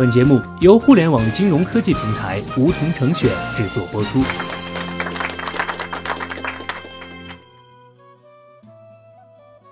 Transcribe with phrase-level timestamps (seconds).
[0.00, 4.18] 本节目由互联网金融科技平台梧桐城选制作播出。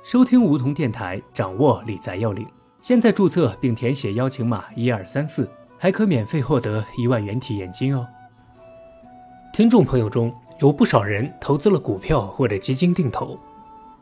[0.05, 2.47] 收听梧桐电台，掌握理财要领。
[2.79, 8.07] 现在注册并填写邀请码一二三四，还可免费获得一万元体验金哦。
[9.55, 13.41] 听众朋友中有不少人投资了股票或者基金定投，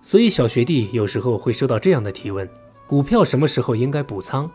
[0.02, 2.50] 所以小学弟有时候会收到这样的提问：
[2.84, 4.50] 股票什么时候应该补仓？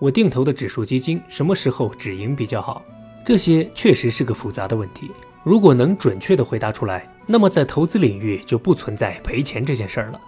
[0.00, 2.82] 我定投的指数基金什么时候止盈比较好？
[3.24, 5.10] 这些确实是个复杂的问题。
[5.44, 10.20] 如果能准确的回答出来，那么在投资领域就不存在赔钱这件事儿了。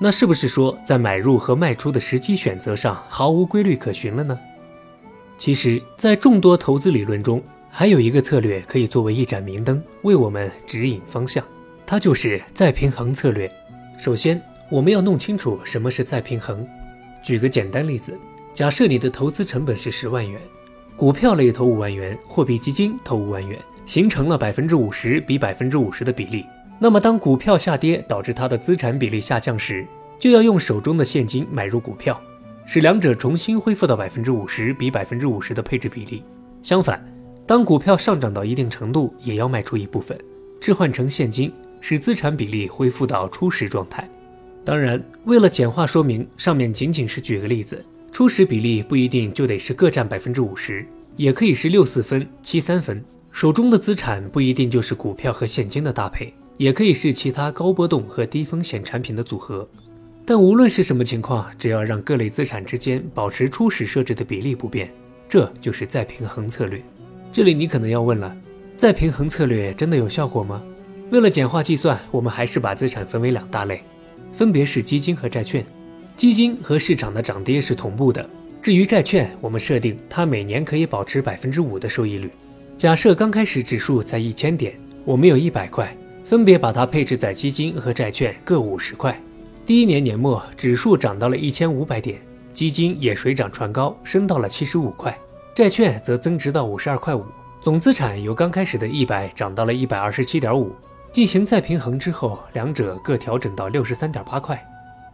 [0.00, 4.38] 那是不是说在买入和卖出的时机选择上毫无规律可循了呢？
[5.36, 11.44] 其实，在众多投资理论中，还有一个策略可以作为一盏明灯，为我们指引方向，
[11.84, 13.50] 它就是再平衡策略。
[13.98, 14.40] 首先，
[14.70, 16.64] 我们要弄清楚什么是再平衡。
[17.22, 18.18] 举个简单例子，
[18.58, 20.40] 假设你的投资成本是十万元，
[20.96, 23.56] 股票类投五万元，货币基金投五万元，
[23.86, 26.44] 形成了百分之五十比百分之五十的比例。
[26.80, 29.86] 那么，当股票下跌导致它的资产比例下降时，
[30.18, 32.20] 就要用手中的现金买入股票，
[32.66, 36.24] 使两者重新恢复到百分之五十比百分之五十的配置比例。
[36.60, 37.00] 相反，
[37.46, 40.18] 当股票上涨到一定程度，也要卖出一部分，
[40.60, 44.10] 置换成现金，使资产比例恢复到初始状态。
[44.64, 53.04] 当然，为了简化说明，上面仅仅是举个例子，初始比例不一定就得是各占百分之五十，也可以是六四分、七三分。
[53.30, 56.32] 手中的资产不一定就是股票和现金的搭配。
[56.56, 59.68] 也可以是其他高波动和低风险产品的组合，
[60.26, 64.92] 但无论是什么情况，只要让各类资产之间保持初始设置的比例不变，
[65.28, 66.82] 这就是再平衡策略。
[67.30, 68.36] 这里你可能要问了，
[68.76, 70.60] 再平衡策略真的有效果吗？
[71.12, 73.80] 为了简化计算，我们还是把资产分为两大类，
[74.32, 75.64] 分别是基金和债券。
[76.18, 78.28] 基金和市场的涨跌是同步的，
[78.60, 82.28] 至于债券，我们设定它每年可以保持百分之五的收益率。
[82.76, 84.74] 假设刚开始指数在一千点，
[85.04, 85.96] 我们有一百块。
[86.24, 89.18] 分别把它配置在基金和债券各五十块。
[89.64, 92.18] 第一年年末，指数涨到了一千五百点，
[92.52, 95.16] 基金也水涨船高，升到了七十五块，
[95.54, 97.24] 债券则增值到五十二块五，
[97.62, 100.70] 总资产由刚开始的一百涨到了一百二十七点五。
[101.10, 104.62] 进行再平衡之后，两者各调整到六十三点八块。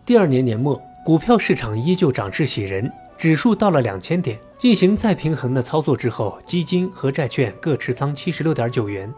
[0.05, 9.13] 第二年年末，股票市场依旧涨势喜人，指数到了两千点，进行再平衡的操作之后，基金和债券各持仓七十六点九元。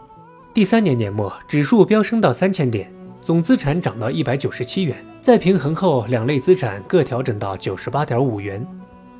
[0.53, 4.97] 第三年年末，指数飙升到三千点，总资产涨到一百九十七元。
[5.21, 8.67] 再平衡后，两类资产各调整到九十八点五元。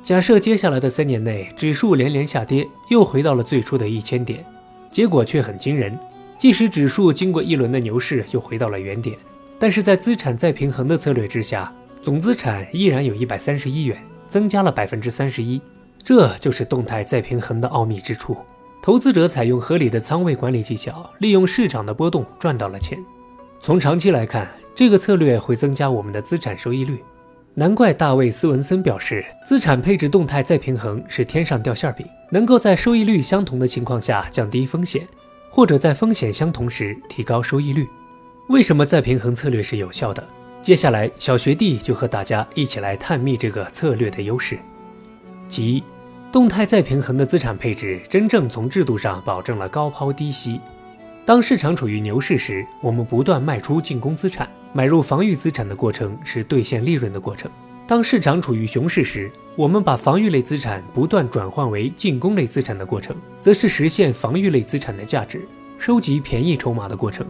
[0.02, 4.44] 假设接下来的三年内，指数连连下跌，又回到了最初的一千点，
[4.90, 5.98] 结果却很惊人。
[6.36, 9.16] 即使指数经过一轮的牛市，又回到了原点，
[9.58, 11.72] 但是在资产再平衡的策略之下，
[12.02, 13.96] 总资产依然有一百三十一元，
[14.28, 15.60] 增加了百分之三十一。
[16.02, 18.36] 这就是动态再平衡的奥秘之处。
[18.82, 22.98] 投资者采用合理的仓位管理技巧，利用市场的波动赚到了钱。
[23.60, 27.02] 从长期来看，这个策略会增加我们的资产收益率。
[27.54, 35.06] 难怪大卫·斯文森表示，资产配置动态再平衡是天上掉馅饼，能够在收益率相同的情况下降低风险，
[35.50, 37.86] 或者在风险相同时提高收益率。
[38.48, 40.24] 为什么再平衡策略是有效的？
[40.62, 44.58] 接下来，小学弟就和大家一起来探秘这个策略的优势。
[45.48, 45.82] 其一。
[46.30, 50.60] 动态再平衡的资产配置，真正从制度上保证了高抛低吸。
[51.24, 57.50] 当市场处于牛市时，我们不断卖出进攻资产，买入防御资产的过程是兑现利润的过程；
[57.86, 65.48] 当市场处于熊市时，我们把防御类资产不断转换为进攻类资产的过程，则是实现防御类资产的价值，
[65.78, 67.26] 收集便宜筹码的过程。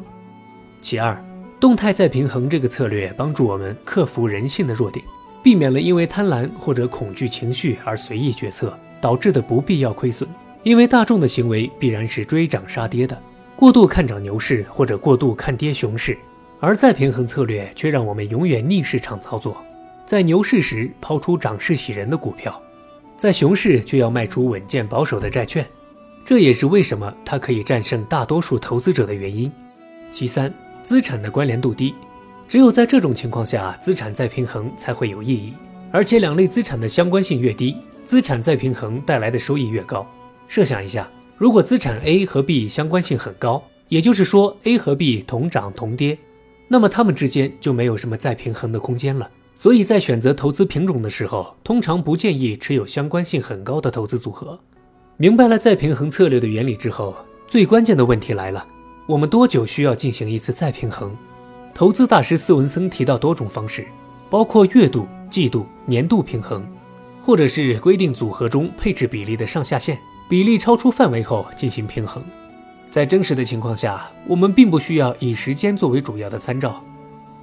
[0.82, 1.16] 其二，
[1.60, 5.04] 动态再平衡这个策略帮助我们克服人性的弱点，
[5.42, 8.78] 避免了因为贪婪或者恐惧情绪而随意决策。
[9.00, 10.28] 导致的不必要亏损，
[10.64, 13.16] 因为大众的行为必然是追涨杀跌的，
[13.54, 16.18] 过度看涨牛市或者过度看跌熊市，
[16.58, 19.56] 而再平衡策略却让我们永远逆市场操作，
[20.04, 22.60] 在牛市时抛出涨势喜人的股票，
[23.16, 25.64] 在熊市却要卖出稳健保守的债券，
[26.24, 29.48] 这也是为什么它可以战胜大多数投资者的原因。
[30.10, 30.52] 其三，
[30.82, 31.94] 资产的关联度低，
[32.48, 35.52] 只有在这种情况下，资产再平衡才会有意义，
[35.92, 37.76] 而且两类资产的相关性越低。
[38.04, 40.06] 资产再平衡带来的收益越高。
[40.46, 46.16] 设想一下，如果资产 A 和 B 相关性很高，也就是说 A 和 B 同涨同跌，
[46.68, 49.30] 那么它们之间就没有什么再平衡的空间了。
[49.54, 54.58] 所以在选择投资品种的时候，通常不建议持有相关性很高的投资组合。
[55.18, 57.14] 明白了再平衡策略的原理之后，
[57.46, 58.66] 最关键的问题来了：
[59.08, 61.16] 我们多久需要进行一次再平衡？
[61.74, 63.86] 投资大师斯文森提到多种方式，
[64.28, 66.62] 包括月度、季度、年度平衡。
[67.24, 72.22] 或者是规定组合中配置比例的上下限，比例超出范围后进行平衡。
[72.90, 76.84] 在真实的情况下，我们并不需要以时间作为主要的参照，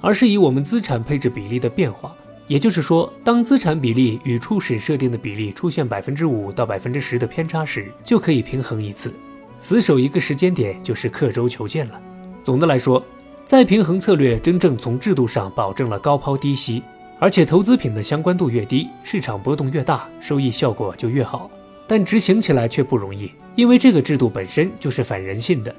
[0.00, 2.14] 而是以我们资产配置比例的变化。
[2.46, 9.12] 也就是说，当资产比例与初始设定的比例出现百分之五到百分之十的偏差时，就可以平衡一次。
[9.58, 12.00] 死守一个时间点就是刻舟求剑了。
[12.44, 13.04] 总的来说，
[13.44, 16.82] 再平衡策略真正从制度上保证了高抛低吸，
[17.18, 21.50] 而且投资品的相关度越低，市场波动越大，收益效果就越好。
[21.86, 25.74] 但执行起来却不容易，因为这个制度本身就是反人性的。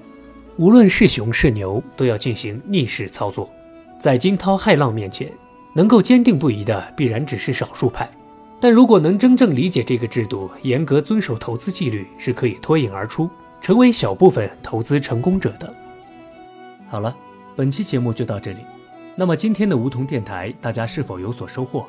[0.55, 3.49] 无论是熊是牛，都要进行逆势操作。
[3.99, 5.29] 在惊涛骇浪面前，
[5.73, 8.09] 能够坚定不移的必然只是少数派。
[8.59, 13.29] 但如果能真正理解这个制度，严格遵守投资纪律，是可以脱颖而出，
[13.61, 15.73] 成为小部分投资成功者的。
[16.89, 17.15] 好了，
[17.55, 18.59] 本期节目就到这里。
[19.15, 21.85] 那么今天的梧桐电台，大家是否有所收获？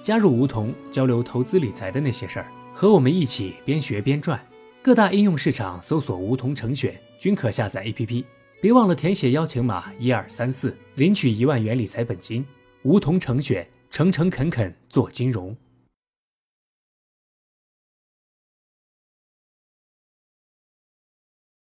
[0.00, 2.46] 加入梧桐，交流投资理财的那些事儿。
[2.74, 4.40] 和我们一起边学边赚，
[4.82, 8.24] 各大应用市场搜索“梧桐成选”均可下载 APP。
[8.60, 12.44] 别忘了填写邀请码一二三四，领取一万元理财本金。
[12.82, 15.54] 梧桐成选，诚诚恳恳做金融。